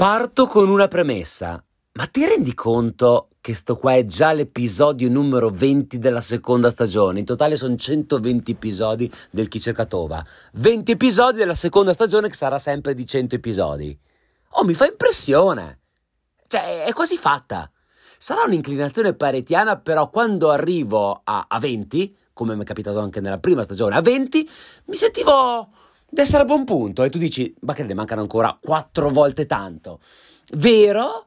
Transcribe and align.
Parto 0.00 0.46
con 0.46 0.70
una 0.70 0.88
premessa. 0.88 1.62
Ma 1.92 2.06
ti 2.06 2.24
rendi 2.24 2.54
conto 2.54 3.28
che 3.42 3.52
sto 3.52 3.76
qua 3.76 3.96
è 3.96 4.06
già 4.06 4.32
l'episodio 4.32 5.10
numero 5.10 5.50
20 5.50 5.98
della 5.98 6.22
seconda 6.22 6.70
stagione? 6.70 7.18
In 7.18 7.26
totale 7.26 7.54
sono 7.54 7.76
120 7.76 8.52
episodi 8.52 9.12
del 9.30 9.48
Chi 9.48 9.60
cerca 9.60 9.84
Tova. 9.84 10.24
20 10.54 10.92
episodi 10.92 11.36
della 11.36 11.52
seconda 11.52 11.92
stagione 11.92 12.30
che 12.30 12.34
sarà 12.34 12.58
sempre 12.58 12.94
di 12.94 13.04
100 13.04 13.34
episodi. 13.34 13.94
Oh, 14.52 14.64
mi 14.64 14.72
fa 14.72 14.86
impressione. 14.86 15.80
Cioè, 16.46 16.84
è 16.84 16.92
quasi 16.94 17.18
fatta. 17.18 17.70
Sarà 18.16 18.44
un'inclinazione 18.44 19.12
paretiana, 19.12 19.76
però 19.76 20.08
quando 20.08 20.48
arrivo 20.50 21.20
a, 21.22 21.44
a 21.46 21.58
20, 21.58 22.16
come 22.32 22.56
mi 22.56 22.62
è 22.62 22.64
capitato 22.64 23.00
anche 23.00 23.20
nella 23.20 23.38
prima 23.38 23.62
stagione, 23.62 23.96
a 23.96 24.00
20, 24.00 24.48
mi 24.86 24.96
sentivo 24.96 25.72
di 26.10 26.20
essere 26.20 26.42
a 26.42 26.44
buon 26.44 26.64
punto. 26.64 27.04
E 27.04 27.10
tu 27.10 27.18
dici, 27.18 27.54
ma 27.60 27.72
che 27.72 27.82
ne 27.82 27.94
mancano 27.94 28.20
ancora 28.20 28.56
4 28.60 29.10
volte 29.10 29.46
tanto. 29.46 30.00
Vero? 30.54 31.26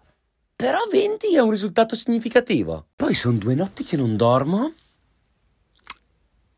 Però 0.56 0.80
20 0.92 1.34
è 1.34 1.40
un 1.40 1.52
risultato 1.52 1.96
significativo. 1.96 2.88
Poi 2.96 3.14
sono 3.14 3.38
due 3.38 3.56
notti 3.56 3.84
che 3.84 3.98
non 3.98 4.16
dormo. 4.16 4.74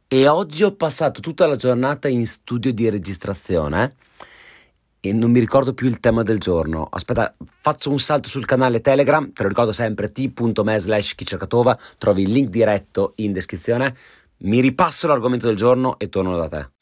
E 0.07 0.27
oggi 0.27 0.63
ho 0.63 0.73
passato 0.73 1.21
tutta 1.21 1.47
la 1.47 1.55
giornata 1.55 2.07
in 2.07 2.25
studio 2.27 2.71
di 2.71 2.89
registrazione 2.89 3.95
e 4.99 5.13
non 5.13 5.31
mi 5.31 5.39
ricordo 5.39 5.73
più 5.73 5.87
il 5.87 5.99
tema 5.99 6.23
del 6.23 6.39
giorno. 6.39 6.87
Aspetta, 6.89 7.35
faccio 7.43 7.89
un 7.91 7.99
salto 7.99 8.27
sul 8.27 8.45
canale 8.45 8.81
Telegram, 8.81 9.31
te 9.31 9.43
lo 9.43 9.49
ricordo 9.49 9.71
sempre 9.71 10.11
t.me 10.11 10.79
slash 10.79 11.15
chicercatova, 11.15 11.77
trovi 11.97 12.23
il 12.23 12.31
link 12.31 12.49
diretto 12.49 13.13
in 13.17 13.31
descrizione. 13.31 13.95
Mi 14.37 14.61
ripasso 14.61 15.07
l'argomento 15.07 15.47
del 15.47 15.55
giorno 15.55 15.97
e 15.99 16.09
torno 16.09 16.35
da 16.35 16.49
te. 16.49 16.74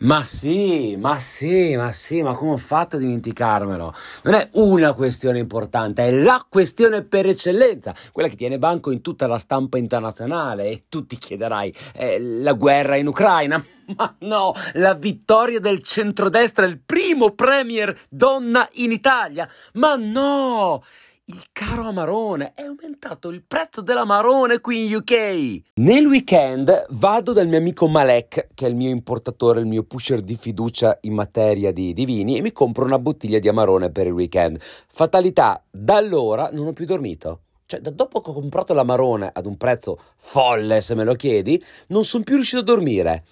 Ma 0.00 0.22
sì, 0.22 0.94
ma 0.98 1.18
sì, 1.18 1.74
ma 1.74 1.90
sì, 1.90 2.20
ma 2.20 2.34
come 2.34 2.52
ho 2.52 2.56
fatto 2.58 2.96
a 2.96 2.98
dimenticarmelo? 2.98 3.94
Non 4.24 4.34
è 4.34 4.50
una 4.52 4.92
questione 4.92 5.38
importante, 5.38 6.02
è 6.02 6.10
la 6.10 6.44
questione 6.46 7.02
per 7.02 7.26
eccellenza, 7.26 7.94
quella 8.12 8.28
che 8.28 8.36
tiene 8.36 8.58
banco 8.58 8.90
in 8.90 9.00
tutta 9.00 9.26
la 9.26 9.38
stampa 9.38 9.78
internazionale 9.78 10.66
e 10.66 10.84
tu 10.90 11.06
ti 11.06 11.16
chiederai, 11.16 11.74
è 11.94 12.18
la 12.18 12.52
guerra 12.52 12.96
in 12.96 13.06
Ucraina? 13.06 13.64
Ma 13.96 14.14
no, 14.18 14.52
la 14.74 14.92
vittoria 14.92 15.60
del 15.60 15.82
centrodestra, 15.82 16.66
il 16.66 16.78
primo 16.84 17.30
premier 17.30 17.98
donna 18.10 18.68
in 18.72 18.92
Italia? 18.92 19.48
Ma 19.74 19.96
no! 19.96 20.82
Il 21.28 21.46
caro 21.50 21.82
amarone, 21.88 22.52
è 22.54 22.62
aumentato 22.62 23.30
il 23.30 23.42
prezzo 23.42 23.80
dell'amarone 23.80 24.60
qui 24.60 24.86
in 24.86 24.94
UK. 24.94 25.62
Nel 25.74 26.06
weekend 26.06 26.86
vado 26.90 27.32
dal 27.32 27.48
mio 27.48 27.58
amico 27.58 27.88
Malek, 27.88 28.46
che 28.54 28.66
è 28.66 28.68
il 28.68 28.76
mio 28.76 28.90
importatore, 28.90 29.58
il 29.58 29.66
mio 29.66 29.82
pusher 29.82 30.20
di 30.20 30.36
fiducia 30.36 30.96
in 31.00 31.14
materia 31.14 31.72
di, 31.72 31.92
di 31.92 32.04
vini, 32.04 32.36
e 32.36 32.42
mi 32.42 32.52
compro 32.52 32.84
una 32.84 33.00
bottiglia 33.00 33.40
di 33.40 33.48
amarone 33.48 33.90
per 33.90 34.06
il 34.06 34.12
weekend. 34.12 34.60
Fatalità, 34.60 35.60
da 35.68 35.96
allora 35.96 36.50
non 36.52 36.68
ho 36.68 36.72
più 36.72 36.84
dormito. 36.84 37.40
Cioè, 37.66 37.80
da 37.80 37.90
dopo 37.90 38.20
che 38.20 38.30
ho 38.30 38.34
comprato 38.34 38.72
l'amarone 38.72 39.28
ad 39.32 39.46
un 39.46 39.56
prezzo 39.56 39.98
folle, 40.16 40.80
se 40.80 40.94
me 40.94 41.02
lo 41.02 41.14
chiedi, 41.14 41.60
non 41.88 42.04
sono 42.04 42.22
più 42.22 42.36
riuscito 42.36 42.60
a 42.60 42.64
dormire. 42.64 43.24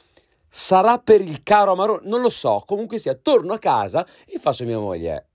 Sarà 0.49 0.99
per 0.99 1.21
il 1.21 1.45
caro 1.45 1.73
amarone? 1.73 2.09
Non 2.09 2.21
lo 2.21 2.31
so. 2.31 2.61
Comunque 2.67 2.99
sia, 2.99 3.15
torno 3.15 3.53
a 3.53 3.59
casa 3.59 4.05
e 4.27 4.39
faccio 4.41 4.65
mia 4.65 4.81
moglie 4.81 5.29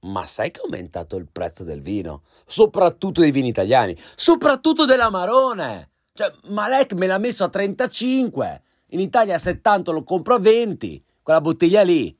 ma 0.00 0.26
sai 0.26 0.50
che 0.50 0.60
è 0.60 0.64
aumentato 0.64 1.16
il 1.16 1.28
prezzo 1.30 1.64
del 1.64 1.82
vino? 1.82 2.22
Soprattutto 2.46 3.20
dei 3.20 3.30
vini 3.30 3.48
italiani, 3.48 3.96
soprattutto 4.14 4.84
dell'amarone. 4.84 5.90
Cioè, 6.12 6.32
Malek 6.48 6.94
me 6.94 7.06
l'ha 7.06 7.18
messo 7.18 7.44
a 7.44 7.48
35, 7.48 8.62
in 8.88 9.00
Italia 9.00 9.36
a 9.36 9.38
70 9.38 9.92
lo 9.92 10.02
compro 10.02 10.34
a 10.34 10.38
20, 10.38 11.04
quella 11.22 11.40
bottiglia 11.40 11.82
lì. 11.82 12.16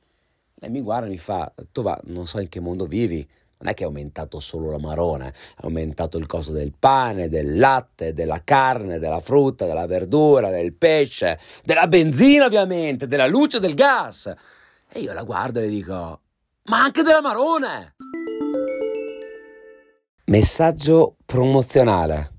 Lei 0.55 0.71
mi 0.71 0.81
guarda 0.81 1.07
e 1.07 1.11
mi 1.11 1.19
fa, 1.19 1.53
tu 1.73 1.83
va, 1.83 1.99
non 2.05 2.27
so 2.27 2.41
in 2.41 2.49
che 2.49 2.61
mondo 2.61 2.87
vivi, 2.87 3.27
non 3.59 3.71
è 3.71 3.75
che 3.75 3.83
è 3.83 3.87
aumentato 3.87 4.39
solo 4.39 4.71
l'amarone, 4.71 5.29
è 5.29 5.65
aumentato 5.65 6.19
il 6.19 6.27
costo 6.27 6.53
del 6.53 6.73
pane, 6.79 7.29
del 7.29 7.59
latte, 7.59 8.13
della 8.13 8.43
carne, 8.45 8.99
della 8.99 9.21
frutta, 9.21 9.67
della 9.67 9.87
verdura, 9.87 10.51
del 10.51 10.75
pesce, 10.75 11.39
della 11.65 11.89
benzina 11.89 12.47
ovviamente, 12.47 13.07
della 13.07 13.27
luce, 13.27 13.59
del 13.59 13.75
gas. 13.75 14.33
E 14.89 15.01
io 15.01 15.13
la 15.13 15.25
guardo 15.25 15.59
e 15.59 15.63
le 15.63 15.69
dico, 15.69 16.21
ma 16.69 16.83
anche 16.83 17.03
della 17.03 17.21
Marone. 17.21 17.95
Messaggio 20.27 21.17
promozionale. 21.25 22.37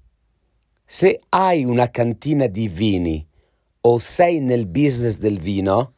Se 0.86 1.22
hai 1.30 1.64
una 1.64 1.90
cantina 1.90 2.48
di 2.48 2.68
vini 2.68 3.28
o 3.82 3.98
sei 3.98 4.40
nel 4.40 4.68
business 4.68 5.18
del 5.18 5.40
vino, 5.40 5.94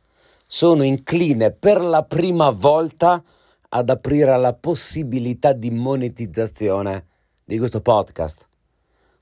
sono 0.47 0.83
incline 0.83 1.51
per 1.51 1.81
la 1.81 2.03
prima 2.03 2.49
volta 2.49 3.21
ad 3.69 3.89
aprire 3.89 4.37
la 4.37 4.53
possibilità 4.53 5.53
di 5.53 5.71
monetizzazione 5.71 7.07
di 7.43 7.57
questo 7.57 7.81
podcast. 7.81 8.47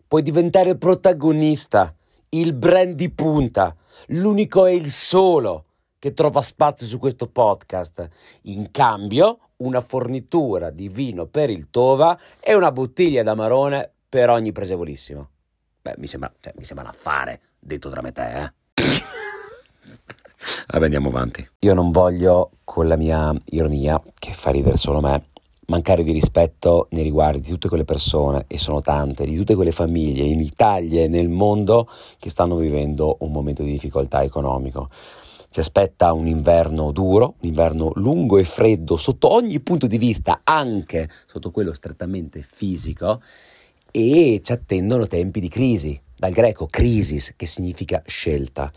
Puoi 0.07 0.21
diventare 0.21 0.75
protagonista, 0.75 1.95
il 2.29 2.53
brand 2.53 2.95
di 2.95 3.11
punta, 3.11 3.75
l'unico 4.07 4.65
e 4.65 4.75
il 4.75 4.89
solo 4.89 5.65
che 5.99 6.13
trova 6.13 6.41
spazio 6.41 6.87
su 6.87 6.97
questo 6.97 7.27
podcast. 7.27 8.09
In 8.43 8.71
cambio, 8.71 9.49
una 9.57 9.81
fornitura 9.81 10.69
di 10.69 10.87
vino 10.87 11.25
per 11.25 11.49
il 11.49 11.69
Tova 11.69 12.17
e 12.39 12.55
una 12.55 12.71
bottiglia 12.71 13.21
d'amarone 13.21 13.91
per 14.07 14.29
ogni 14.29 14.51
presevolissimo. 14.51 15.29
Beh, 15.81 15.95
mi 15.97 16.07
sembra, 16.07 16.31
cioè, 16.39 16.53
mi 16.55 16.63
sembra 16.63 16.85
un 16.85 16.91
affare, 16.91 17.41
detto 17.59 17.89
tra 17.89 18.01
me 18.01 18.09
e 18.09 18.11
te, 18.11 18.41
eh? 18.41 18.53
Vabbè, 20.71 20.85
andiamo 20.85 21.09
avanti. 21.09 21.47
Io 21.59 21.73
non 21.73 21.91
voglio, 21.91 22.51
con 22.63 22.87
la 22.87 22.95
mia 22.95 23.33
ironia, 23.45 24.01
che 24.17 24.31
fa 24.31 24.51
ridere 24.51 24.77
solo 24.77 25.01
me, 25.01 25.25
mancare 25.67 26.03
di 26.03 26.11
rispetto 26.11 26.87
nei 26.91 27.03
riguardi 27.03 27.41
di 27.41 27.49
tutte 27.49 27.67
quelle 27.67 27.85
persone, 27.85 28.45
e 28.47 28.57
sono 28.57 28.81
tante, 28.81 29.25
di 29.25 29.35
tutte 29.35 29.55
quelle 29.55 29.71
famiglie 29.71 30.23
in 30.23 30.39
Italia 30.39 31.03
e 31.03 31.07
nel 31.07 31.29
mondo 31.29 31.89
che 32.17 32.29
stanno 32.29 32.55
vivendo 32.55 33.17
un 33.19 33.31
momento 33.31 33.63
di 33.63 33.71
difficoltà 33.71 34.23
economico. 34.23 34.89
Ci 35.51 35.59
aspetta 35.59 36.13
un 36.13 36.27
inverno 36.27 36.91
duro, 36.91 37.33
un 37.39 37.47
inverno 37.49 37.91
lungo 37.95 38.37
e 38.37 38.43
freddo 38.43 38.97
sotto 38.97 39.33
ogni 39.33 39.59
punto 39.61 39.87
di 39.87 39.97
vista, 39.97 40.41
anche 40.43 41.09
sotto 41.25 41.49
quello 41.49 41.73
strettamente 41.73 42.43
fisico, 42.43 43.19
e 43.89 44.41
ci 44.43 44.51
attendono 44.51 45.07
tempi 45.07 45.39
di 45.39 45.49
crisi, 45.49 45.99
dal 46.15 46.33
greco 46.33 46.67
crisis, 46.67 47.33
che 47.35 47.47
significa 47.47 48.03
scelta. 48.05 48.71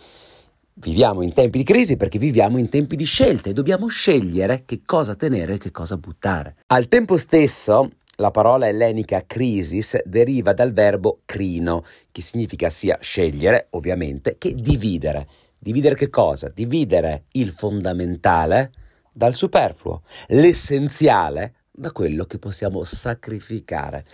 Viviamo 0.72 1.21
in 1.21 1.34
tempi 1.34 1.59
di 1.59 1.65
crisi 1.65 1.99
perché 1.99 2.19
viviamo 2.19 2.56
in 2.56 2.71
tempi 2.71 2.97
di 2.97 3.04
scelte 3.04 3.50
e 3.50 3.53
dobbiamo 3.53 3.89
scegliere 3.89 4.62
che 4.65 4.81
cosa 4.87 5.15
tenere 5.15 5.54
e 5.54 5.59
che 5.59 5.71
cosa 5.71 5.99
buttare. 5.99 6.56
Al 6.69 6.89
tempo 6.89 7.19
stesso, 7.19 7.91
la 8.16 8.31
parola 8.31 8.66
ellenica 8.66 9.25
crisis 9.27 10.03
deriva 10.04 10.54
dal 10.54 10.72
verbo 10.72 11.21
crino, 11.27 11.84
che 12.10 12.22
significa 12.22 12.71
sia 12.71 12.97
scegliere, 12.99 13.66
ovviamente, 13.71 14.37
che 14.39 14.54
dividere. 14.54 15.28
Dividere 15.64 15.94
che 15.94 16.10
cosa? 16.10 16.50
Dividere 16.52 17.26
il 17.32 17.52
fondamentale 17.52 18.72
dal 19.12 19.32
superfluo, 19.32 20.02
l'essenziale 20.30 21.54
da 21.70 21.92
quello 21.92 22.24
che 22.24 22.40
possiamo 22.40 22.82
sacrificare. 22.82 24.04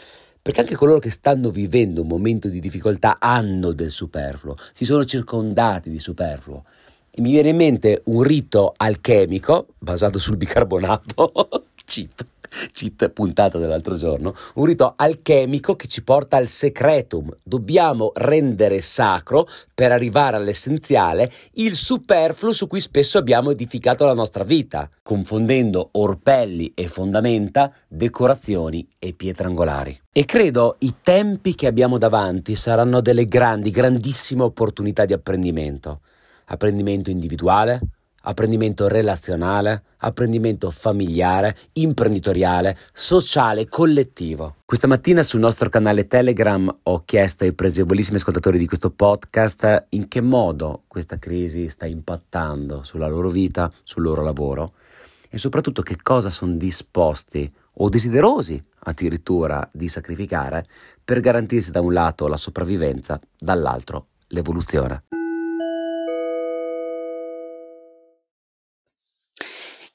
Perché 0.42 0.60
anche 0.60 0.75
coloro 0.75 0.98
che 0.98 1.09
stanno 1.09 1.48
vivendo 1.48 2.03
un 2.03 2.06
momento 2.06 2.48
di 2.48 2.60
difficoltà 2.60 3.16
hanno 3.19 3.72
del 3.72 3.91
superfluo, 3.91 4.56
si 4.75 4.84
sono 4.84 5.06
circondati 5.06 5.88
di 5.88 5.98
superfluo. 5.98 6.64
E 7.10 7.22
mi 7.22 7.31
viene 7.31 7.48
in 7.48 7.56
mente 7.56 8.03
un 8.04 8.22
rito 8.22 8.75
alchemico 8.76 9.69
basato 9.78 10.19
sul 10.19 10.36
bicarbonato, 10.36 11.65
cheat, 11.82 12.26
cheat 12.72 13.10
puntata 13.10 13.59
dell'altro 13.59 13.97
giorno, 13.97 14.34
un 14.54 14.64
rito 14.64 14.94
alchemico 14.97 15.76
che 15.76 15.86
ci 15.86 16.03
porta 16.03 16.36
al 16.36 16.48
secretum. 16.48 17.36
Dobbiamo 17.42 18.12
rendere 18.14 18.81
sacro, 18.81 19.47
per 19.75 19.92
arrivare 19.92 20.36
all'essenziale, 20.36 21.31
il 21.54 21.75
superfluo 21.75 22.53
su 22.53 22.66
cui 22.66 22.81
spesso 22.81 23.19
abbiamo 23.19 23.50
edificato 23.50 24.04
la 24.04 24.14
nostra 24.14 24.44
vita, 24.44 24.91
confondendo 25.03 25.91
orpelli 25.92 26.72
e 26.75 26.88
fondamenta, 26.88 27.72
decorazioni 27.86 28.86
e 28.98 29.12
pietre 29.12 29.47
angolari. 29.47 30.01
E 30.12 30.24
credo 30.24 30.77
i 30.80 30.97
tempi 31.03 31.54
che 31.54 31.66
abbiamo 31.66 31.98
davanti 31.98 32.56
saranno 32.56 33.01
delle 33.01 33.27
grandi, 33.27 33.71
grandissime 33.71 34.42
opportunità 34.42 35.04
di 35.04 35.12
apprendimento. 35.12 36.01
Apprendimento 36.47 37.10
individuale, 37.10 37.80
apprendimento 38.22 38.88
relazionale, 38.88 39.84
apprendimento 39.98 40.70
familiare, 40.70 41.56
imprenditoriale, 41.72 42.76
sociale, 42.92 43.68
collettivo. 43.68 44.56
Questa 44.65 44.86
mattina 44.86 45.22
sul 45.22 45.41
nostro 45.41 45.68
canale 45.68 46.06
Telegram 46.06 46.72
ho 46.84 47.03
chiesto 47.04 47.44
ai 47.44 47.53
pregevolissimi 47.53 48.18
ascoltatori 48.18 48.59
di 48.59 48.66
questo 48.66 48.91
podcast 48.91 49.86
in 49.91 50.09
che 50.09 50.20
modo 50.20 50.82
questa 50.86 51.18
crisi 51.18 51.68
sta 51.68 51.86
impattando 51.86 52.82
sulla 52.82 53.09
loro 53.09 53.30
vita, 53.30 53.72
sul 53.82 54.03
loro 54.03 54.22
lavoro 54.22 54.72
e 55.30 55.38
soprattutto 55.38 55.82
che 55.82 55.97
cosa 56.03 56.30
sono 56.30 56.54
disposti 56.54 57.50
o 57.80 57.88
desiderosi 57.88 58.62
addirittura 58.80 59.68
di 59.72 59.88
sacrificare 59.88 60.65
per 61.04 61.20
garantirsi 61.20 61.70
da 61.70 61.80
un 61.80 61.92
lato 61.92 62.26
la 62.26 62.36
sopravvivenza, 62.36 63.20
dall'altro 63.38 64.09
l'evoluzione. 64.28 65.04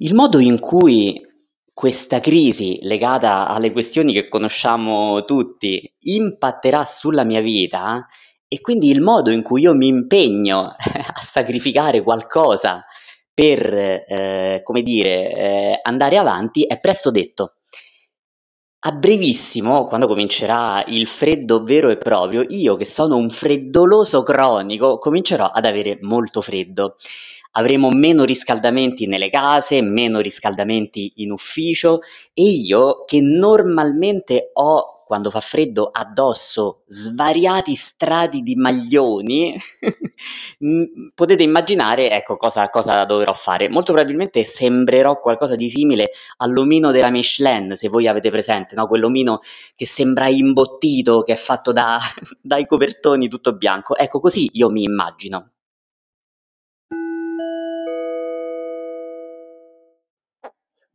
Il 0.03 0.15
modo 0.15 0.39
in 0.39 0.59
cui 0.59 1.17
questa 1.73 2.19
crisi 2.19 2.77
legata 2.81 3.47
alle 3.47 3.71
questioni 3.71 4.11
che 4.11 4.27
conosciamo 4.27 5.23
tutti 5.23 5.81
impatterà 5.99 6.83
sulla 6.83 7.23
mia 7.23 7.39
vita 7.39 8.05
e 8.49 8.59
quindi 8.59 8.89
il 8.89 8.99
modo 8.99 9.31
in 9.31 9.41
cui 9.41 9.61
io 9.61 9.73
mi 9.73 9.87
impegno 9.87 10.75
a 10.75 11.21
sacrificare 11.21 12.03
qualcosa 12.03 12.83
per, 13.33 13.73
eh, 13.73 14.59
come 14.61 14.81
dire, 14.81 15.31
eh, 15.31 15.79
andare 15.81 16.17
avanti 16.17 16.65
è 16.65 16.81
presto 16.81 17.09
detto. 17.09 17.53
A 18.85 18.91
brevissimo, 18.91 19.85
quando 19.85 20.07
comincerà 20.07 20.83
il 20.87 21.07
freddo 21.07 21.63
vero 21.63 21.89
e 21.89 21.95
proprio, 21.95 22.43
io 22.49 22.75
che 22.75 22.85
sono 22.85 23.15
un 23.15 23.29
freddoloso 23.29 24.21
cronico, 24.21 24.97
comincerò 24.97 25.45
ad 25.45 25.63
avere 25.63 25.97
molto 26.01 26.41
freddo 26.41 26.97
avremo 27.53 27.89
meno 27.89 28.23
riscaldamenti 28.23 29.07
nelle 29.07 29.29
case, 29.29 29.81
meno 29.81 30.19
riscaldamenti 30.19 31.13
in 31.17 31.31
ufficio 31.31 31.99
e 32.33 32.43
io 32.43 33.03
che 33.05 33.19
normalmente 33.21 34.49
ho 34.53 34.93
quando 35.05 35.29
fa 35.29 35.41
freddo 35.41 35.89
addosso 35.91 36.83
svariati 36.87 37.75
strati 37.75 38.41
di 38.41 38.55
maglioni, 38.55 39.55
potete 41.13 41.43
immaginare 41.43 42.09
ecco, 42.09 42.35
cosa, 42.35 42.67
cosa, 42.69 43.03
dovrò 43.05 43.33
fare. 43.33 43.69
Molto 43.69 43.91
probabilmente 43.93 44.43
sembrerò 44.43 45.19
qualcosa 45.19 45.55
di 45.55 45.69
simile 45.69 46.11
all'omino 46.37 46.89
della 46.89 47.11
Michelin, 47.11 47.75
se 47.75 47.89
voi 47.89 48.07
avete 48.07 48.31
presente, 48.31 48.73
no? 48.73 48.87
quell'omino 48.87 49.41
che 49.75 49.85
sembra 49.85 50.27
imbottito, 50.29 51.21
che 51.21 51.33
è 51.33 51.37
fatto 51.37 51.71
da, 51.71 51.99
dai 52.41 52.65
copertoni 52.65 53.27
tutto 53.27 53.53
bianco. 53.55 53.95
Ecco, 53.95 54.19
così 54.19 54.49
io 54.53 54.69
mi 54.71 54.81
immagino. 54.81 55.52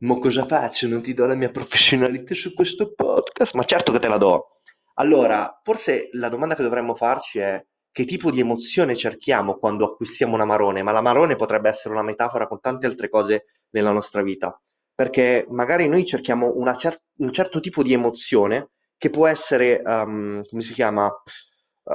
Ma 0.01 0.17
cosa 0.17 0.45
faccio? 0.45 0.87
Non 0.87 1.01
ti 1.01 1.13
do 1.13 1.25
la 1.25 1.35
mia 1.35 1.51
professionalità 1.51 2.33
su 2.33 2.53
questo 2.53 2.93
podcast? 2.93 3.53
Ma 3.53 3.63
certo 3.63 3.91
che 3.91 3.99
te 3.99 4.07
la 4.07 4.17
do. 4.17 4.61
Allora, 4.95 5.59
forse 5.63 6.09
la 6.13 6.29
domanda 6.29 6.55
che 6.55 6.63
dovremmo 6.63 6.95
farci 6.95 7.39
è 7.39 7.65
che 7.91 8.05
tipo 8.05 8.31
di 8.31 8.39
emozione 8.39 8.95
cerchiamo 8.95 9.57
quando 9.57 9.85
acquistiamo 9.85 10.35
un 10.35 10.41
amarone? 10.41 10.83
Ma 10.83 10.91
l'amarone 10.91 11.35
potrebbe 11.35 11.69
essere 11.69 11.93
una 11.93 12.03
metafora 12.03 12.47
con 12.47 12.59
tante 12.61 12.85
altre 12.85 13.09
cose 13.09 13.45
nella 13.71 13.91
nostra 13.91 14.21
vita, 14.21 14.57
perché 14.93 15.45
magari 15.49 15.87
noi 15.87 16.05
cerchiamo 16.05 16.53
cer- 16.77 17.01
un 17.17 17.33
certo 17.33 17.59
tipo 17.59 17.83
di 17.83 17.93
emozione 17.93 18.69
che 18.97 19.09
può 19.09 19.27
essere, 19.27 19.81
um, 19.83 20.43
come 20.45 20.61
si 20.61 20.73
chiama, 20.73 21.07
uh, 21.07 21.93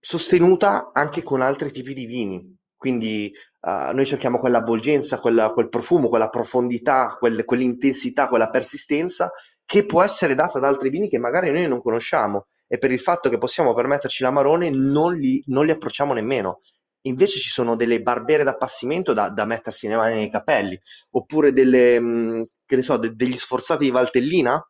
sostenuta 0.00 0.90
anche 0.92 1.22
con 1.22 1.40
altri 1.42 1.70
tipi 1.70 1.94
di 1.94 2.06
vini. 2.06 2.56
Quindi 2.82 3.32
uh, 3.60 3.94
noi 3.94 4.04
cerchiamo 4.04 4.40
quell'avvolgenza, 4.40 5.20
quella, 5.20 5.52
quel 5.52 5.68
profumo, 5.68 6.08
quella 6.08 6.30
profondità, 6.30 7.16
quel, 7.16 7.44
quell'intensità, 7.44 8.26
quella 8.26 8.50
persistenza 8.50 9.30
che 9.64 9.86
può 9.86 10.02
essere 10.02 10.34
data 10.34 10.58
da 10.58 10.66
altri 10.66 10.90
vini 10.90 11.08
che 11.08 11.20
magari 11.20 11.52
noi 11.52 11.68
non 11.68 11.80
conosciamo 11.80 12.48
e 12.66 12.78
per 12.78 12.90
il 12.90 12.98
fatto 12.98 13.28
che 13.28 13.38
possiamo 13.38 13.72
permetterci 13.72 14.24
l'amarone 14.24 14.70
non 14.70 15.14
li, 15.14 15.40
non 15.46 15.64
li 15.64 15.70
approcciamo 15.70 16.12
nemmeno. 16.12 16.58
Invece 17.02 17.38
ci 17.38 17.50
sono 17.50 17.76
delle 17.76 18.02
barbere 18.02 18.42
d'appassimento 18.42 19.12
da, 19.12 19.28
da 19.28 19.44
mettersi 19.44 19.86
nei 19.86 19.94
mani 19.94 20.16
nei 20.16 20.30
capelli, 20.30 20.76
oppure 21.10 21.52
delle, 21.52 22.00
mh, 22.00 22.48
mm, 22.74 22.78
so, 22.80 22.96
de, 22.96 23.14
degli 23.14 23.36
sforzati 23.36 23.84
di 23.84 23.92
Valtellina 23.92 24.60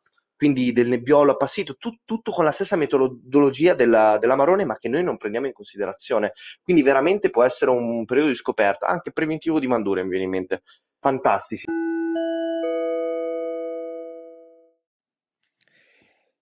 quindi 0.42 0.72
del 0.72 0.88
nebbiolo 0.88 1.30
appassito, 1.30 1.76
tu, 1.76 1.98
tutto 2.04 2.32
con 2.32 2.44
la 2.44 2.50
stessa 2.50 2.74
metodologia 2.74 3.74
della, 3.74 4.18
dell'amarone, 4.18 4.64
ma 4.64 4.76
che 4.76 4.88
noi 4.88 5.04
non 5.04 5.16
prendiamo 5.16 5.46
in 5.46 5.52
considerazione. 5.52 6.32
Quindi 6.64 6.82
veramente 6.82 7.30
può 7.30 7.44
essere 7.44 7.70
un 7.70 8.04
periodo 8.04 8.30
di 8.30 8.34
scoperta, 8.34 8.88
anche 8.88 9.12
preventivo 9.12 9.60
di 9.60 9.68
Mandure, 9.68 10.02
mi 10.02 10.08
viene 10.08 10.24
in 10.24 10.30
mente. 10.30 10.62
Fantastici. 10.98 11.66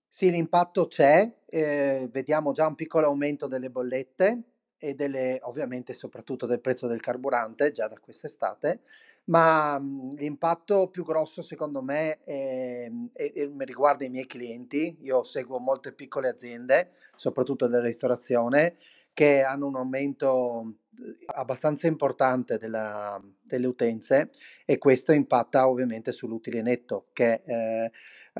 Sì, 0.09 0.31
l'impatto 0.31 0.87
c'è, 0.87 1.31
eh, 1.45 2.09
vediamo 2.11 2.53
già 2.53 2.67
un 2.67 2.77
piccolo 2.77 3.05
aumento 3.05 3.49
delle 3.49 3.69
bollette 3.69 4.45
e 4.83 4.95
delle, 4.95 5.39
ovviamente 5.43 5.93
soprattutto 5.93 6.47
del 6.47 6.61
prezzo 6.61 6.87
del 6.87 7.03
carburante 7.03 7.71
già 7.71 7.87
da 7.87 7.99
quest'estate, 7.99 8.81
ma 9.25 9.79
mh, 9.79 10.15
l'impatto 10.17 10.89
più 10.89 11.05
grosso 11.05 11.43
secondo 11.43 11.83
me 11.83 12.19
è, 12.25 12.91
è, 13.13 13.33
è, 13.33 13.51
riguarda 13.59 14.07
i 14.07 14.09
miei 14.09 14.27
clienti. 14.27 14.97
Io 15.03 15.23
seguo 15.23 15.59
molte 15.59 15.93
piccole 15.93 16.29
aziende, 16.29 16.93
soprattutto 17.15 17.67
della 17.67 17.85
ristorazione, 17.85 18.75
che 19.21 19.43
hanno 19.43 19.67
un 19.67 19.77
aumento 19.77 20.77
abbastanza 21.27 21.87
importante 21.87 22.57
della, 22.57 23.23
delle 23.43 23.67
utenze 23.67 24.31
e 24.65 24.79
questo 24.79 25.13
impatta 25.13 25.69
ovviamente 25.69 26.11
sull'utile 26.11 26.63
netto 26.63 27.09
che 27.13 27.43
eh, 27.45 27.91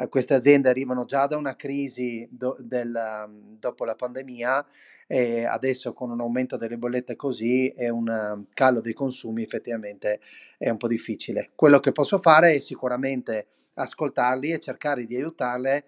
queste 0.09 0.33
aziende 0.33 0.71
arrivano 0.71 1.05
già 1.05 1.27
da 1.27 1.37
una 1.37 1.55
crisi 1.55 2.27
do, 2.31 2.57
del, 2.59 3.31
dopo 3.59 3.85
la 3.85 3.95
pandemia 3.95 4.67
e 5.07 5.45
adesso 5.45 5.93
con 5.93 6.11
un 6.13 6.21
aumento 6.21 6.57
delle 6.57 6.79
bollette 6.79 7.15
così 7.15 7.69
e 7.69 7.91
un 7.91 8.47
calo 8.55 8.81
dei 8.81 8.95
consumi 8.95 9.43
effettivamente 9.43 10.19
è 10.57 10.71
un 10.71 10.79
po' 10.79 10.89
difficile. 10.89 11.51
Quello 11.55 11.79
che 11.79 11.93
posso 11.93 12.21
fare 12.21 12.55
è 12.55 12.59
sicuramente 12.59 13.49
ascoltarli 13.75 14.51
e 14.51 14.59
cercare 14.59 15.05
di 15.05 15.15
aiutarle 15.15 15.85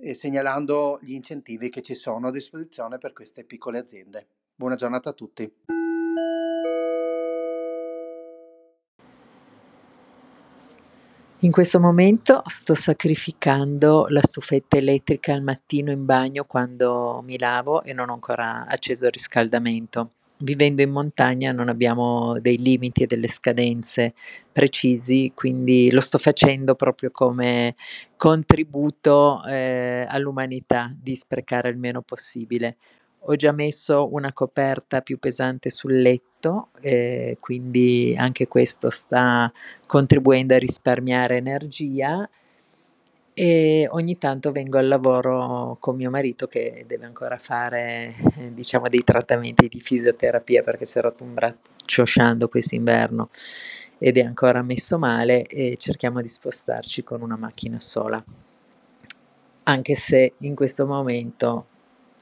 eh, 0.00 0.14
segnalando 0.14 0.98
gli 1.02 1.12
incentivi 1.12 1.68
che 1.68 1.82
ci 1.82 1.94
sono 1.94 2.28
a 2.28 2.32
disposizione 2.32 2.98
per 2.98 3.12
queste 3.12 3.44
piccole 3.44 3.78
aziende. 3.78 4.26
Buona 4.54 4.74
giornata 4.74 5.10
a 5.10 5.12
tutti. 5.12 5.50
In 11.42 11.52
questo 11.52 11.80
momento 11.80 12.42
sto 12.44 12.74
sacrificando 12.74 14.06
la 14.10 14.20
stufetta 14.20 14.76
elettrica 14.76 15.32
al 15.32 15.42
mattino 15.42 15.90
in 15.90 16.04
bagno 16.04 16.44
quando 16.44 17.22
mi 17.24 17.38
lavo 17.38 17.82
e 17.82 17.94
non 17.94 18.10
ho 18.10 18.12
ancora 18.12 18.66
acceso 18.66 19.06
il 19.06 19.12
riscaldamento. 19.12 20.10
Vivendo 20.42 20.80
in 20.80 20.90
montagna 20.90 21.52
non 21.52 21.68
abbiamo 21.68 22.38
dei 22.40 22.56
limiti 22.56 23.02
e 23.02 23.06
delle 23.06 23.28
scadenze 23.28 24.14
precisi, 24.50 25.32
quindi 25.34 25.90
lo 25.90 26.00
sto 26.00 26.16
facendo 26.16 26.74
proprio 26.74 27.10
come 27.10 27.74
contributo 28.16 29.42
eh, 29.44 30.06
all'umanità 30.08 30.94
di 30.98 31.14
sprecare 31.14 31.68
il 31.68 31.76
meno 31.76 32.00
possibile. 32.00 32.76
Ho 33.24 33.36
già 33.36 33.52
messo 33.52 34.08
una 34.12 34.32
coperta 34.32 35.02
più 35.02 35.18
pesante 35.18 35.68
sul 35.68 36.00
letto, 36.00 36.68
eh, 36.80 37.36
quindi 37.38 38.14
anche 38.16 38.48
questo 38.48 38.88
sta 38.88 39.52
contribuendo 39.86 40.54
a 40.54 40.58
risparmiare 40.58 41.36
energia 41.36 42.26
e 43.32 43.86
ogni 43.90 44.18
tanto 44.18 44.52
vengo 44.52 44.78
al 44.78 44.88
lavoro 44.88 45.76
con 45.80 45.96
mio 45.96 46.10
marito 46.10 46.46
che 46.46 46.84
deve 46.86 47.06
ancora 47.06 47.38
fare 47.38 48.14
eh, 48.38 48.52
diciamo 48.52 48.88
dei 48.88 49.04
trattamenti 49.04 49.68
di 49.68 49.80
fisioterapia 49.80 50.62
perché 50.62 50.84
si 50.84 50.98
è 50.98 51.00
rotto 51.00 51.24
un 51.24 51.34
braccio 51.34 52.04
sciando 52.04 52.48
quest'inverno 52.48 53.28
ed 53.98 54.18
è 54.18 54.22
ancora 54.22 54.62
messo 54.62 54.98
male 54.98 55.44
e 55.44 55.76
cerchiamo 55.76 56.20
di 56.20 56.28
spostarci 56.28 57.04
con 57.04 57.22
una 57.22 57.36
macchina 57.36 57.78
sola 57.80 58.22
anche 59.64 59.94
se 59.94 60.34
in 60.38 60.54
questo 60.54 60.86
momento 60.86 61.66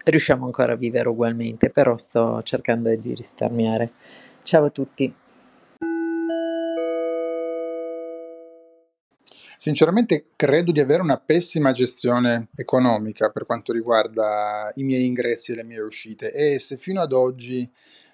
riusciamo 0.05 0.45
ancora 0.45 0.73
a 0.73 0.77
vivere 0.77 1.09
ugualmente, 1.09 1.71
però 1.71 1.97
sto 1.97 2.43
cercando 2.43 2.95
di 2.95 3.15
risparmiare. 3.15 3.93
Ciao 4.43 4.65
a 4.65 4.71
tutti. 4.71 5.13
Sinceramente 9.69 10.29
credo 10.35 10.73
di 10.73 10.81
avere 10.81 11.03
una 11.03 11.19
pessima 11.19 11.73
gestione 11.73 12.49
economica 12.57 13.29
per 13.29 13.45
quanto 13.45 13.71
riguarda 13.71 14.73
i 14.77 14.83
miei 14.83 15.05
ingressi 15.05 15.53
e 15.53 15.57
le 15.57 15.63
mie 15.63 15.83
uscite. 15.83 16.33
E 16.33 16.59
se 16.59 16.79
fino 16.79 17.03
ad 17.03 17.13
oggi 17.13 17.71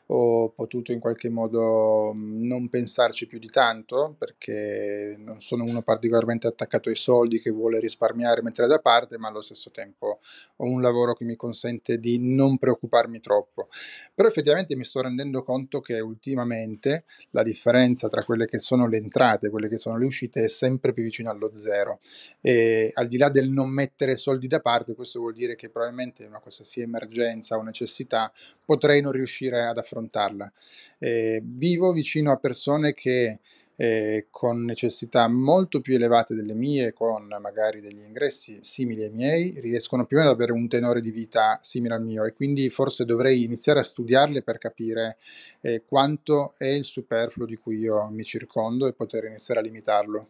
ho 0.08 0.50
potuto 0.50 0.92
in 0.92 1.00
qualche 1.00 1.30
modo 1.30 2.12
mhmm, 2.14 2.46
non 2.46 2.68
pensarci 2.68 3.26
più 3.26 3.38
di 3.38 3.48
tanto 3.48 4.14
perché 4.18 5.14
non 5.18 5.40
sono 5.40 5.64
uno 5.64 5.82
particolarmente 5.82 6.46
attaccato 6.46 6.90
ai 6.90 6.94
soldi 6.94 7.40
che 7.40 7.50
vuole 7.50 7.80
risparmiare 7.80 8.40
e 8.40 8.42
mettere 8.42 8.68
da 8.68 8.78
parte, 8.80 9.16
ma 9.18 9.28
allo 9.28 9.40
stesso 9.40 9.70
tempo 9.70 10.20
ho 10.56 10.64
un 10.66 10.82
lavoro 10.82 11.14
che 11.14 11.24
mi 11.24 11.36
consente 11.36 11.98
di 11.98 12.18
non 12.20 12.58
preoccuparmi 12.58 13.20
troppo. 13.20 13.68
Però 14.14 14.28
effettivamente 14.28 14.76
mi 14.76 14.84
sto 14.84 15.00
rendendo 15.00 15.42
conto 15.42 15.80
che 15.80 16.00
ultimamente 16.00 17.04
la 17.30 17.42
differenza 17.42 18.08
tra 18.08 18.24
quelle 18.24 18.46
che 18.46 18.58
sono 18.58 18.86
le 18.86 18.98
entrate 18.98 19.46
e 19.46 19.50
quelle 19.50 19.68
che 19.68 19.78
sono 19.78 19.96
le 19.98 20.04
uscite 20.04 20.44
è 20.44 20.48
sempre 20.48 20.92
più 20.92 21.02
vicino 21.02 21.30
allo 21.30 21.50
zero 21.54 22.00
e 22.40 22.90
al 22.94 23.08
di 23.08 23.16
là 23.16 23.28
del 23.28 23.48
non 23.48 23.70
mettere 23.70 24.16
soldi 24.16 24.46
da 24.46 24.60
parte, 24.60 24.94
questo 24.94 25.20
vuol 25.20 25.32
dire 25.34 25.54
che 25.54 25.70
probabilmente 25.70 26.24
una 26.26 26.38
qualsiasi 26.40 26.80
emergenza 26.80 27.56
o 27.56 27.62
necessità 27.62 28.32
potrei 28.64 29.00
non 29.00 29.12
riuscire 29.12 29.64
ad 29.64 29.78
affrontarla. 29.78 30.52
Eh, 30.98 31.42
vivo 31.44 31.92
vicino 31.92 32.32
a 32.32 32.36
persone 32.36 32.92
che 32.92 33.38
eh, 33.76 34.26
con 34.30 34.64
necessità 34.64 35.26
molto 35.28 35.80
più 35.80 35.94
elevate 35.94 36.34
delle 36.34 36.54
mie, 36.54 36.92
con 36.92 37.26
magari 37.40 37.80
degli 37.80 38.02
ingressi 38.04 38.58
simili 38.62 39.04
ai 39.04 39.10
miei, 39.10 39.58
riescono 39.60 40.06
più 40.06 40.16
o 40.16 40.20
meno 40.20 40.32
ad 40.32 40.36
avere 40.36 40.52
un 40.52 40.68
tenore 40.68 41.00
di 41.00 41.10
vita 41.10 41.58
simile 41.62 41.94
al 41.94 42.02
mio 42.02 42.24
e 42.24 42.32
quindi 42.32 42.68
forse 42.70 43.04
dovrei 43.04 43.42
iniziare 43.42 43.80
a 43.80 43.82
studiarle 43.82 44.42
per 44.42 44.58
capire 44.58 45.16
eh, 45.60 45.82
quanto 45.86 46.54
è 46.56 46.66
il 46.66 46.84
superfluo 46.84 47.46
di 47.46 47.56
cui 47.56 47.78
io 47.78 48.08
mi 48.10 48.24
circondo 48.24 48.86
e 48.86 48.92
poter 48.92 49.24
iniziare 49.24 49.60
a 49.60 49.62
limitarlo. 49.64 50.28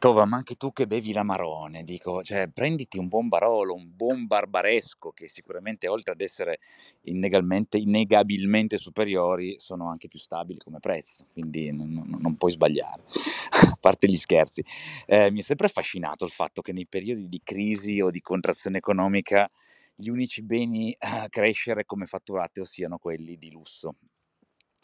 Tova, 0.00 0.24
ma 0.24 0.36
anche 0.38 0.54
tu 0.54 0.72
che 0.72 0.86
bevi 0.86 1.12
l'amarone, 1.12 1.84
dico, 1.84 2.22
cioè 2.22 2.48
prenditi 2.48 2.96
un 2.98 3.08
buon 3.08 3.28
Barolo, 3.28 3.74
un 3.74 3.94
buon 3.94 4.26
Barbaresco, 4.26 5.10
che 5.10 5.28
sicuramente 5.28 5.88
oltre 5.88 6.12
ad 6.12 6.22
essere 6.22 6.58
innegabilmente 7.02 8.78
superiori, 8.78 9.56
sono 9.58 9.90
anche 9.90 10.08
più 10.08 10.18
stabili 10.18 10.58
come 10.58 10.80
prezzo, 10.80 11.26
quindi 11.34 11.70
non- 11.70 12.16
non 12.18 12.34
puoi 12.38 12.50
sbagliare. 12.50 13.02
A 13.74 13.76
parte 13.78 14.06
gli 14.08 14.16
scherzi, 14.16 14.64
Eh, 15.06 15.30
mi 15.30 15.40
è 15.40 15.42
sempre 15.42 15.66
affascinato 15.66 16.24
il 16.24 16.30
fatto 16.30 16.62
che 16.62 16.72
nei 16.72 16.86
periodi 16.86 17.28
di 17.28 17.40
crisi 17.44 18.00
o 18.00 18.10
di 18.10 18.22
contrazione 18.22 18.78
economica 18.78 19.50
gli 19.94 20.08
unici 20.08 20.42
beni 20.42 20.94
a 20.98 21.28
crescere 21.28 21.84
come 21.84 22.06
fatturati 22.06 22.64
siano 22.64 22.96
quelli 22.96 23.36
di 23.36 23.50
lusso. 23.50 23.96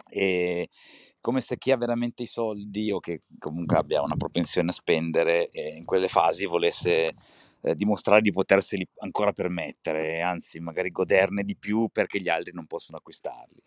E 0.08 0.68
come 1.20 1.40
se 1.40 1.58
chi 1.58 1.72
ha 1.72 1.76
veramente 1.76 2.22
i 2.22 2.26
soldi 2.26 2.92
o 2.92 3.00
che 3.00 3.22
comunque 3.38 3.76
abbia 3.76 4.00
una 4.00 4.14
propensione 4.14 4.70
a 4.70 4.72
spendere 4.72 5.48
eh, 5.48 5.76
in 5.76 5.84
quelle 5.84 6.06
fasi 6.06 6.46
volesse 6.46 7.14
eh, 7.62 7.74
dimostrare 7.74 8.20
di 8.20 8.30
poterseli 8.30 8.86
ancora 8.98 9.32
permettere, 9.32 10.20
anzi 10.20 10.60
magari 10.60 10.92
goderne 10.92 11.42
di 11.42 11.56
più 11.56 11.88
perché 11.90 12.20
gli 12.20 12.28
altri 12.28 12.52
non 12.52 12.66
possono 12.66 12.98
acquistarli. 12.98 13.60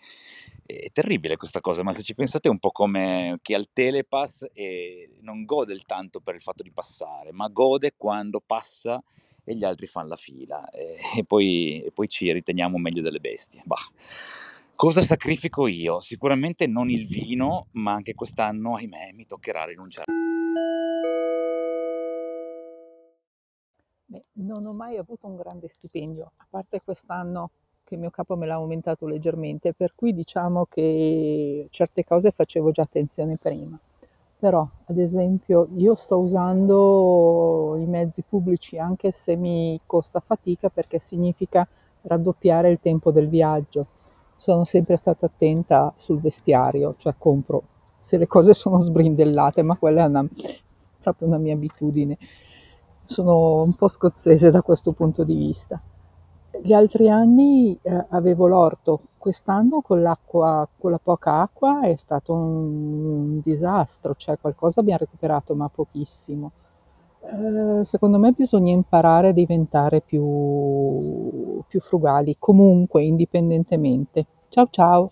È 0.66 0.90
terribile 0.94 1.36
questa 1.36 1.60
cosa, 1.60 1.84
ma 1.84 1.92
se 1.92 2.04
ci 2.04 2.16
pensate 2.16 2.48
è 2.48 2.52
un 2.52 2.60
po' 2.60 2.72
come 2.72 3.40
chi 3.42 3.54
al 3.54 3.68
telepass 3.74 4.46
e 4.54 5.10
non 5.22 5.44
gode 5.44 5.74
il 5.74 5.84
tanto 5.84 6.22
per 6.22 6.36
il 6.36 6.42
fatto 6.42 6.64
di 6.64 6.72
passare, 6.72 7.34
ma 7.34 7.50
gode 7.50 7.96
quando 7.98 8.40
passa 8.40 9.04
e 9.44 9.56
gli 9.56 9.66
altri 9.66 9.86
fanno 9.86 10.10
la 10.10 10.16
fila 10.16 10.70
e, 10.70 10.96
e 11.18 11.26
poi, 11.26 11.82
e 11.82 11.92
poi 11.92 12.08
ci 12.08 12.32
riteniamo 12.32 12.78
meglio 12.78 13.02
delle 13.02 13.20
bestie. 13.20 13.64
Bah. 13.66 13.76
Cosa 14.82 15.02
sacrifico 15.02 15.68
io? 15.68 16.00
Sicuramente 16.00 16.66
non 16.66 16.90
il 16.90 17.06
vino, 17.06 17.68
ma 17.72 17.92
anche 17.92 18.14
quest'anno, 18.14 18.76
ahimè, 18.76 19.12
mi 19.12 19.26
toccherà 19.26 19.66
rinunciare. 19.66 20.06
Beh, 24.06 24.24
non 24.36 24.66
ho 24.66 24.72
mai 24.72 24.96
avuto 24.96 25.28
un 25.28 25.36
grande 25.36 25.68
stipendio, 25.68 26.32
a 26.38 26.46
parte 26.50 26.80
quest'anno 26.82 27.50
che 27.84 27.98
mio 27.98 28.10
capo 28.10 28.38
me 28.38 28.46
l'ha 28.46 28.54
aumentato 28.54 29.06
leggermente, 29.06 29.74
per 29.74 29.92
cui 29.96 30.14
diciamo 30.14 30.66
che 30.70 31.68
certe 31.72 32.06
cose 32.06 32.32
facevo 32.32 32.72
già 32.72 32.84
attenzione 32.84 33.36
prima. 33.36 33.78
Però, 34.40 34.66
ad 34.86 34.98
esempio, 34.98 35.68
io 35.76 35.94
sto 35.96 36.20
usando 36.20 37.76
i 37.78 37.86
mezzi 37.86 38.22
pubblici 38.22 38.78
anche 38.78 39.12
se 39.12 39.36
mi 39.36 39.78
costa 39.86 40.22
fatica 40.22 40.70
perché 40.70 41.00
significa 41.00 41.68
raddoppiare 42.04 42.70
il 42.70 42.80
tempo 42.80 43.12
del 43.12 43.28
viaggio 43.28 43.90
sono 44.40 44.64
sempre 44.64 44.96
stata 44.96 45.26
attenta 45.26 45.92
sul 45.98 46.22
vestiario, 46.22 46.96
cioè 46.98 47.14
compro 47.18 47.64
se 47.98 48.18
le 48.18 48.26
cose 48.28 48.54
sono 48.54 48.80
sbrindellate, 48.80 49.62
ma 49.62 49.76
quella 49.76 50.06
è 50.06 50.08
una, 50.08 50.26
proprio 51.02 51.28
una 51.28 51.38
mia 51.38 51.54
abitudine. 51.54 52.18
Sono 53.04 53.62
un 53.64 53.76
po' 53.76 53.90
scozzese 53.90 54.50
da 54.50 54.62
questo 54.62 54.94
punto 54.94 55.26
di 55.26 55.36
vista. 55.36 55.80
Gli 56.62 56.72
altri 56.72 57.10
anni 57.10 57.78
eh, 57.82 58.06
avevo 58.10 58.48
l'orto, 58.48 59.02
quest'anno 59.18 59.82
con 59.82 60.02
l'acqua, 60.02 60.66
con 60.78 60.92
la 60.92 61.00
poca 61.02 61.42
acqua 61.42 61.82
è 61.82 61.96
stato 61.96 62.34
un, 62.34 63.06
un 63.06 63.40
disastro, 63.42 64.16
cioè 64.16 64.40
qualcosa 64.40 64.80
abbiamo 64.80 65.00
recuperato 65.00 65.54
ma 65.54 65.68
pochissimo. 65.68 66.52
Eh, 67.22 67.84
secondo 67.84 68.18
me 68.18 68.32
bisogna 68.32 68.72
imparare 68.72 69.30
a 69.30 69.34
diventare 69.34 70.02
più, 70.02 71.62
più 71.68 71.80
frugali, 71.82 72.38
comunque, 72.40 73.04
indipendentemente. 73.04 74.26
Ciao 74.50 74.68
ciao! 74.72 75.12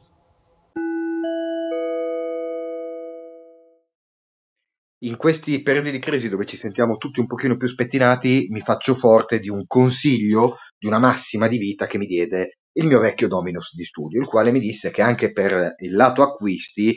In 5.01 5.15
questi 5.15 5.61
periodi 5.61 5.91
di 5.91 5.99
crisi 5.99 6.27
dove 6.27 6.45
ci 6.45 6.57
sentiamo 6.57 6.97
tutti 6.97 7.19
un 7.19 7.27
pochino 7.27 7.55
più 7.55 7.67
spettinati, 7.67 8.47
mi 8.49 8.61
faccio 8.61 8.95
forte 8.95 9.39
di 9.39 9.47
un 9.47 9.65
consiglio, 9.67 10.55
di 10.75 10.87
una 10.87 10.97
massima 10.97 11.47
di 11.47 11.57
vita 11.57 11.85
che 11.85 11.99
mi 11.99 12.07
diede 12.07 12.57
il 12.77 12.87
mio 12.87 12.99
vecchio 12.99 13.27
Dominus 13.27 13.75
di 13.75 13.83
studio, 13.83 14.19
il 14.19 14.27
quale 14.27 14.51
mi 14.51 14.59
disse 14.59 14.89
che 14.89 15.03
anche 15.03 15.31
per 15.31 15.75
il 15.77 15.93
lato 15.93 16.23
acquisti 16.23 16.95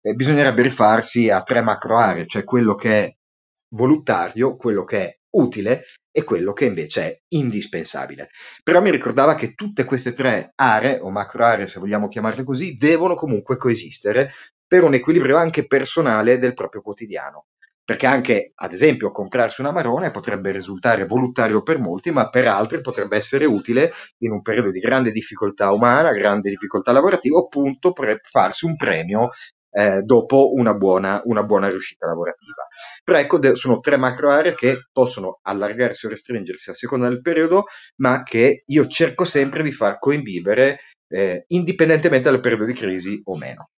eh, 0.00 0.12
bisognerebbe 0.14 0.62
rifarsi 0.62 1.30
a 1.30 1.42
tre 1.42 1.62
macro 1.62 1.96
aree, 1.96 2.26
cioè 2.26 2.44
quello 2.44 2.74
che 2.74 3.04
è 3.04 3.12
volontario, 3.70 4.56
quello 4.56 4.84
che 4.84 4.98
è 4.98 5.18
utile 5.30 5.84
e 6.10 6.24
quello 6.24 6.52
che 6.52 6.64
invece 6.64 7.02
è 7.02 7.20
indispensabile. 7.28 8.30
Però 8.62 8.80
mi 8.80 8.90
ricordava 8.90 9.34
che 9.34 9.54
tutte 9.54 9.84
queste 9.84 10.12
tre 10.12 10.52
aree, 10.54 10.98
o 11.00 11.10
macro 11.10 11.44
aree 11.44 11.66
se 11.66 11.78
vogliamo 11.80 12.08
chiamarle 12.08 12.44
così, 12.44 12.76
devono 12.76 13.14
comunque 13.14 13.56
coesistere 13.56 14.32
per 14.66 14.82
un 14.82 14.94
equilibrio 14.94 15.36
anche 15.36 15.66
personale 15.66 16.38
del 16.38 16.54
proprio 16.54 16.82
quotidiano. 16.82 17.46
Perché 17.88 18.04
anche, 18.04 18.52
ad 18.54 18.72
esempio, 18.74 19.10
comprarsi 19.10 19.62
una 19.62 19.72
marone 19.72 20.10
potrebbe 20.10 20.50
risultare 20.50 21.06
volontario 21.06 21.62
per 21.62 21.78
molti, 21.78 22.10
ma 22.10 22.28
per 22.28 22.46
altri 22.46 22.82
potrebbe 22.82 23.16
essere 23.16 23.46
utile 23.46 23.92
in 24.18 24.30
un 24.30 24.42
periodo 24.42 24.70
di 24.70 24.78
grande 24.78 25.10
difficoltà 25.10 25.72
umana, 25.72 26.12
grande 26.12 26.50
difficoltà 26.50 26.92
lavorativa, 26.92 27.38
appunto 27.38 27.92
per 27.92 28.20
farsi 28.24 28.66
un 28.66 28.76
premio 28.76 29.30
eh, 29.70 30.02
dopo 30.02 30.52
una 30.54 30.74
buona, 30.74 31.20
una 31.24 31.42
buona, 31.42 31.68
riuscita 31.68 32.06
lavorativa. 32.06 32.66
Però 33.04 33.18
ecco, 33.18 33.38
de- 33.38 33.54
sono 33.54 33.80
tre 33.80 33.96
macro 33.96 34.30
aree 34.30 34.54
che 34.54 34.88
possono 34.92 35.40
allargarsi 35.42 36.06
o 36.06 36.08
restringersi 36.08 36.70
a 36.70 36.74
seconda 36.74 37.08
del 37.08 37.20
periodo, 37.20 37.64
ma 37.96 38.22
che 38.22 38.62
io 38.66 38.86
cerco 38.86 39.24
sempre 39.24 39.62
di 39.62 39.72
far 39.72 39.98
coinvivere 39.98 40.80
eh, 41.08 41.44
indipendentemente 41.48 42.30
dal 42.30 42.40
periodo 42.40 42.64
di 42.64 42.72
crisi 42.72 43.20
o 43.24 43.36
meno. 43.36 43.70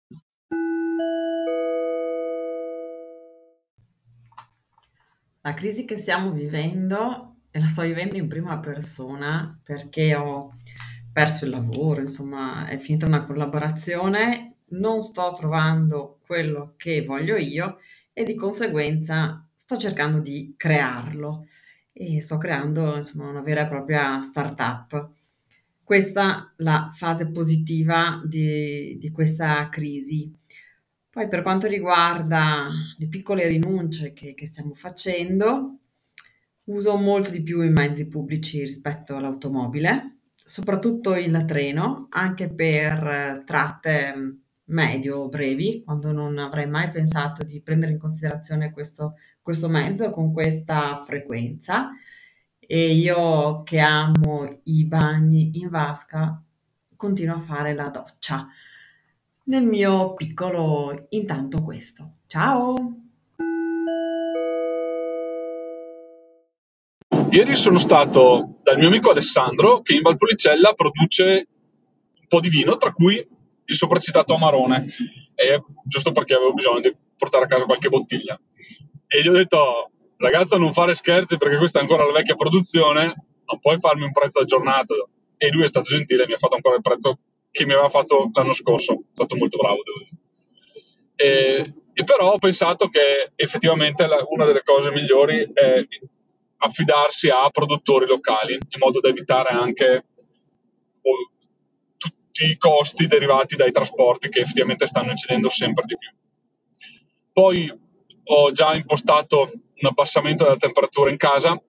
La 5.40 5.54
crisi 5.54 5.84
che 5.84 5.96
stiamo 5.96 6.30
vivendo 6.32 7.36
e 7.50 7.58
la 7.58 7.66
sto 7.66 7.82
vivendo 7.82 8.16
in 8.16 8.28
prima 8.28 8.58
persona 8.58 9.58
perché 9.62 10.14
ho 10.14 10.52
perso 11.10 11.46
il 11.46 11.50
lavoro, 11.52 12.00
insomma, 12.00 12.66
è 12.66 12.78
finita 12.78 13.06
una 13.06 13.24
collaborazione 13.24 14.57
non 14.70 15.02
sto 15.02 15.32
trovando 15.36 16.18
quello 16.26 16.74
che 16.76 17.02
voglio 17.04 17.36
io 17.36 17.78
e 18.12 18.24
di 18.24 18.34
conseguenza 18.34 19.46
sto 19.54 19.76
cercando 19.76 20.18
di 20.20 20.54
crearlo 20.56 21.46
e 21.92 22.20
sto 22.20 22.38
creando 22.38 22.96
insomma 22.96 23.28
una 23.28 23.42
vera 23.42 23.62
e 23.62 23.68
propria 23.68 24.22
startup. 24.22 25.10
Questa 25.82 26.52
è 26.56 26.62
la 26.62 26.92
fase 26.94 27.30
positiva 27.30 28.22
di, 28.24 28.96
di 28.98 29.10
questa 29.10 29.68
crisi. 29.68 30.34
Poi 31.10 31.28
per 31.28 31.42
quanto 31.42 31.66
riguarda 31.66 32.68
le 32.96 33.08
piccole 33.08 33.46
rinunce 33.46 34.12
che, 34.12 34.34
che 34.34 34.46
stiamo 34.46 34.74
facendo, 34.74 35.78
uso 36.64 36.96
molto 36.96 37.30
di 37.30 37.42
più 37.42 37.62
i 37.62 37.70
mezzi 37.70 38.06
pubblici 38.06 38.60
rispetto 38.60 39.16
all'automobile, 39.16 40.18
soprattutto 40.44 41.14
il 41.16 41.44
treno, 41.46 42.06
anche 42.10 42.48
per 42.48 43.42
tratte 43.44 44.36
medio 44.68 45.28
brevi, 45.28 45.82
quando 45.84 46.12
non 46.12 46.38
avrei 46.38 46.66
mai 46.66 46.90
pensato 46.90 47.44
di 47.44 47.60
prendere 47.60 47.92
in 47.92 47.98
considerazione 47.98 48.72
questo, 48.72 49.14
questo 49.42 49.68
mezzo 49.68 50.10
con 50.10 50.32
questa 50.32 51.02
frequenza. 51.04 51.90
E 52.58 52.92
io 52.92 53.62
che 53.62 53.78
amo 53.78 54.60
i 54.64 54.84
bagni 54.84 55.58
in 55.58 55.68
vasca, 55.68 56.42
continuo 56.96 57.36
a 57.36 57.40
fare 57.40 57.74
la 57.74 57.88
doccia. 57.88 58.46
Nel 59.44 59.64
mio 59.64 60.14
piccolo, 60.14 61.06
intanto 61.10 61.62
questo. 61.62 62.16
Ciao! 62.26 62.74
Ieri 67.30 67.56
sono 67.56 67.78
stato 67.78 68.58
dal 68.62 68.78
mio 68.78 68.88
amico 68.88 69.10
Alessandro 69.10 69.80
che 69.80 69.94
in 69.94 70.02
Valpolicella 70.02 70.72
produce 70.72 71.46
un 72.20 72.26
po' 72.26 72.40
di 72.40 72.48
vino, 72.48 72.76
tra 72.76 72.92
cui 72.92 73.26
il 73.68 73.76
sopracitato 73.76 74.34
Amarone, 74.34 74.86
e, 75.34 75.62
giusto 75.84 76.12
perché 76.12 76.34
avevo 76.34 76.54
bisogno 76.54 76.80
di 76.80 76.94
portare 77.16 77.44
a 77.44 77.48
casa 77.48 77.64
qualche 77.64 77.88
bottiglia. 77.88 78.38
E 79.06 79.22
gli 79.22 79.28
ho 79.28 79.32
detto, 79.32 79.90
ragazza, 80.16 80.56
non 80.56 80.72
fare 80.72 80.94
scherzi 80.94 81.36
perché 81.36 81.58
questa 81.58 81.78
è 81.78 81.82
ancora 81.82 82.06
la 82.06 82.12
vecchia 82.12 82.34
produzione, 82.34 83.04
non 83.44 83.58
puoi 83.60 83.78
farmi 83.78 84.04
un 84.04 84.12
prezzo 84.12 84.40
aggiornato. 84.40 85.10
E 85.36 85.50
lui 85.50 85.64
è 85.64 85.68
stato 85.68 85.88
gentile, 85.88 86.26
mi 86.26 86.32
ha 86.32 86.38
fatto 86.38 86.56
ancora 86.56 86.76
il 86.76 86.82
prezzo 86.82 87.18
che 87.50 87.64
mi 87.64 87.72
aveva 87.72 87.88
fatto 87.88 88.30
l'anno 88.32 88.52
scorso, 88.52 88.92
è 88.92 89.12
stato 89.12 89.36
molto 89.36 89.58
bravo, 89.58 89.82
devo 89.84 89.98
dire. 89.98 90.16
E, 91.14 91.74
e 91.92 92.04
però 92.04 92.32
ho 92.32 92.38
pensato 92.38 92.88
che 92.88 93.32
effettivamente 93.36 94.06
la, 94.06 94.24
una 94.28 94.46
delle 94.46 94.62
cose 94.64 94.90
migliori 94.90 95.48
è 95.52 95.86
affidarsi 96.58 97.28
a 97.28 97.48
produttori 97.50 98.06
locali, 98.06 98.54
in 98.54 98.78
modo 98.78 99.00
da 99.00 99.08
evitare 99.08 99.50
anche 99.50 100.06
tutti 102.38 102.52
i 102.52 102.56
costi 102.56 103.06
derivati 103.08 103.56
dai 103.56 103.72
trasporti 103.72 104.28
che 104.28 104.40
effettivamente 104.40 104.86
stanno 104.86 105.10
incidendo 105.10 105.48
sempre 105.48 105.84
di 105.86 105.96
più. 105.98 106.08
Poi 107.32 107.72
ho 108.24 108.52
già 108.52 108.74
impostato 108.74 109.40
un 109.40 109.88
abbassamento 109.88 110.44
della 110.44 110.56
temperatura 110.56 111.10
in 111.10 111.16
casa 111.16 111.60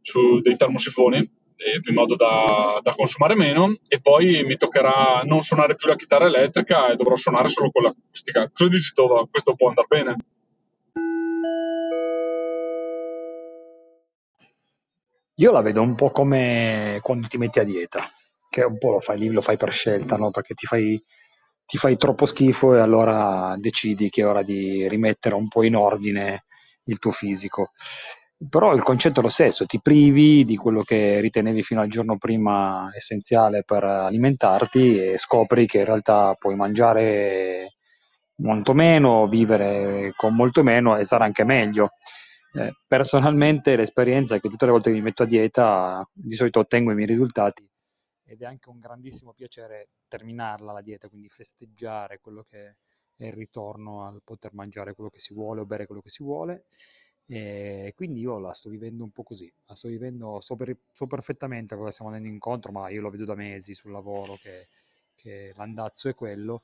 su 0.00 0.40
dei 0.40 0.56
termosifoni 0.56 1.18
in 1.18 1.94
modo 1.94 2.16
da, 2.16 2.80
da, 2.82 2.92
consumare 2.92 3.36
meno 3.36 3.76
e 3.86 4.00
poi 4.00 4.42
mi 4.42 4.56
toccherà 4.56 5.22
non 5.24 5.42
suonare 5.42 5.76
più 5.76 5.86
la 5.86 5.94
chitarra 5.94 6.26
elettrica 6.26 6.88
e 6.88 6.96
dovrò 6.96 7.14
suonare 7.14 7.48
solo 7.48 7.70
con 7.70 7.84
l'acustica. 7.84 8.50
Cosa 8.52 8.68
dici 8.68 8.92
Tova? 8.92 9.24
Questo 9.30 9.54
può 9.54 9.68
andare 9.68 9.86
bene? 9.88 10.16
Io 15.36 15.52
la 15.52 15.60
vedo 15.60 15.82
un 15.82 15.94
po' 15.94 16.10
come 16.10 16.98
quando 17.00 17.28
ti 17.28 17.36
metti 17.36 17.60
a 17.60 17.64
dieta 17.64 18.10
che 18.52 18.62
un 18.62 18.76
po' 18.78 18.92
lo 18.92 19.00
fai 19.00 19.26
lo 19.30 19.40
fai 19.40 19.56
per 19.56 19.72
scelta, 19.72 20.16
no? 20.16 20.30
Perché 20.30 20.52
ti 20.54 20.66
fai, 20.66 21.02
ti 21.64 21.78
fai 21.78 21.96
troppo 21.96 22.26
schifo 22.26 22.74
e 22.74 22.80
allora 22.80 23.54
decidi 23.56 24.10
che 24.10 24.22
è 24.22 24.26
ora 24.26 24.42
di 24.42 24.86
rimettere 24.88 25.34
un 25.34 25.48
po' 25.48 25.64
in 25.64 25.74
ordine 25.74 26.44
il 26.84 26.98
tuo 26.98 27.10
fisico. 27.10 27.70
Però 28.48 28.74
il 28.74 28.82
concetto 28.82 29.20
è 29.20 29.22
lo 29.22 29.28
stesso, 29.30 29.64
ti 29.66 29.80
privi 29.80 30.44
di 30.44 30.56
quello 30.56 30.82
che 30.82 31.20
ritenevi 31.20 31.62
fino 31.62 31.80
al 31.80 31.88
giorno 31.88 32.18
prima 32.18 32.90
essenziale 32.94 33.62
per 33.64 33.84
alimentarti 33.84 35.12
e 35.12 35.18
scopri 35.18 35.66
che 35.66 35.78
in 35.78 35.84
realtà 35.86 36.34
puoi 36.38 36.56
mangiare 36.56 37.76
molto 38.42 38.74
meno, 38.74 39.28
vivere 39.28 40.12
con 40.16 40.34
molto 40.34 40.62
meno 40.62 40.96
e 40.96 41.04
stare 41.04 41.24
anche 41.24 41.44
meglio. 41.44 41.90
Eh, 42.54 42.72
personalmente 42.86 43.76
l'esperienza 43.76 44.34
è 44.34 44.40
che 44.40 44.48
tutte 44.50 44.66
le 44.66 44.72
volte 44.72 44.90
che 44.90 44.96
mi 44.96 45.02
metto 45.02 45.22
a 45.22 45.26
dieta 45.26 46.06
di 46.12 46.34
solito 46.34 46.60
ottengo 46.60 46.90
i 46.92 46.94
miei 46.94 47.06
risultati 47.06 47.66
ed 48.32 48.40
è 48.40 48.46
anche 48.46 48.70
un 48.70 48.78
grandissimo 48.78 49.34
piacere 49.34 49.88
terminarla 50.08 50.72
la 50.72 50.80
dieta, 50.80 51.08
quindi 51.08 51.28
festeggiare 51.28 52.18
quello 52.18 52.42
che 52.42 52.76
è 53.14 53.26
il 53.26 53.32
ritorno 53.32 54.06
al 54.06 54.22
poter 54.24 54.54
mangiare 54.54 54.94
quello 54.94 55.10
che 55.10 55.20
si 55.20 55.34
vuole 55.34 55.60
o 55.60 55.66
bere 55.66 55.84
quello 55.84 56.00
che 56.00 56.08
si 56.08 56.22
vuole. 56.22 56.64
E 57.26 57.92
quindi 57.94 58.20
io 58.20 58.38
la 58.38 58.54
sto 58.54 58.70
vivendo 58.70 59.04
un 59.04 59.10
po' 59.10 59.22
così, 59.22 59.52
la 59.66 59.74
sto 59.74 59.88
vivendo, 59.88 60.40
so, 60.40 60.56
per, 60.56 60.74
so 60.92 61.06
perfettamente 61.06 61.74
a 61.74 61.76
cosa 61.76 61.90
stiamo 61.90 62.10
andando 62.10 62.32
incontro, 62.32 62.72
ma 62.72 62.88
io 62.88 63.02
lo 63.02 63.10
vedo 63.10 63.24
da 63.24 63.34
mesi 63.34 63.74
sul 63.74 63.90
lavoro 63.90 64.36
che, 64.36 64.68
che 65.14 65.52
l'andazzo 65.54 66.08
è 66.08 66.14
quello. 66.14 66.62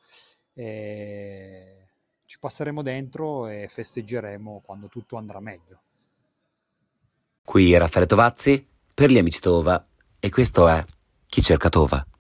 E 0.54 1.88
ci 2.24 2.38
passeremo 2.38 2.80
dentro 2.82 3.46
e 3.46 3.68
festeggeremo 3.68 4.62
quando 4.64 4.88
tutto 4.88 5.16
andrà 5.16 5.40
meglio. 5.40 5.82
Qui 7.44 7.76
Raffaele 7.76 8.06
Tovazzi 8.06 8.66
per 8.94 9.10
gli 9.10 9.18
amici 9.18 9.40
Tova 9.40 9.86
e 10.18 10.30
questo 10.30 10.66
è 10.66 10.84
Chi 11.30 11.42
cerca 11.42 11.68
Tova. 11.68 12.08